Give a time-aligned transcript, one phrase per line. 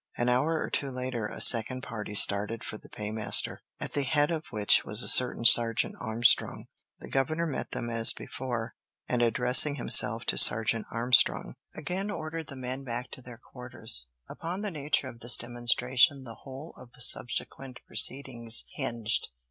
[0.17, 4.31] An hour or two later a second party started for the paymaster, at the head
[4.31, 6.65] of which was a certain Sergeant Armstrong.
[7.01, 8.73] The governor met them as before,
[9.07, 14.09] and addressing himself to Sergeant Armstrong, again ordered the men back to their quarters.
[14.27, 19.27] Upon the nature of this demonstration the whole of the subsequent proceedings hinged.